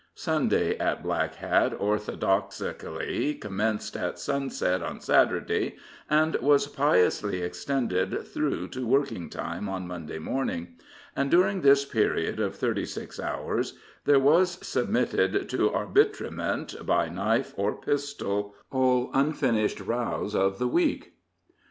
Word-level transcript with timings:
Sunday, 0.15 0.79
at 0.79 1.03
Black 1.03 1.35
Hat, 1.35 1.77
orthodoxically 1.79 3.35
commenced 3.39 3.95
at 3.95 4.17
sunset 4.17 4.81
on 4.81 4.99
Saturday, 4.99 5.75
and 6.09 6.35
was 6.37 6.65
piously 6.65 7.43
extended 7.43 8.25
through 8.25 8.67
to 8.69 8.87
working 8.87 9.29
time 9.29 9.69
on 9.69 9.85
Monday 9.85 10.17
morning, 10.17 10.69
and 11.15 11.29
during 11.29 11.61
this 11.61 11.85
period 11.85 12.39
of 12.39 12.55
thirty 12.55 12.83
six 12.87 13.19
hours 13.19 13.77
there 14.05 14.17
was 14.17 14.53
submitted 14.65 15.47
to 15.49 15.69
arbitrament, 15.71 16.83
by 16.83 17.07
knife 17.07 17.53
or 17.55 17.73
pistol, 17.75 18.55
all 18.71 19.11
unfinished 19.13 19.79
rows 19.79 20.33
of 20.33 20.57
the 20.57 20.67
week. 20.67 21.13